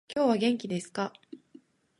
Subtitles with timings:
[0.13, 1.13] 今日は元気ですか？